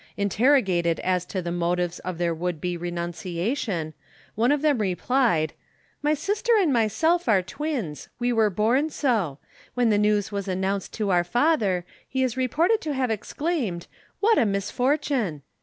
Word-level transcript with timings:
Interrogated 0.17 0.99
as 1.01 1.27
to 1.27 1.43
the 1.43 1.51
motives 1.51 1.99
of 1.99 2.17
their 2.17 2.33
would 2.33 2.59
be 2.59 2.75
renunciation, 2.75 3.93
one 4.33 4.51
of 4.51 4.63
them 4.63 4.79
replied: 4.79 5.53
"My 6.01 6.15
sister 6.15 6.53
and 6.57 6.73
myself 6.73 7.29
are 7.29 7.43
twins. 7.43 8.09
We 8.17 8.33
were 8.33 8.49
born 8.49 8.89
so. 8.89 9.37
When 9.75 9.91
the 9.91 9.99
news 9.99 10.31
was 10.31 10.47
announced 10.47 10.91
to 10.93 11.11
our 11.11 11.23
father, 11.23 11.85
he 12.09 12.23
is 12.23 12.35
reported 12.35 12.81
to 12.81 12.95
have 12.95 13.11
exclaimed, 13.11 13.85
'What 14.21 14.39
a 14.39 14.45
misfortune!' 14.47 15.43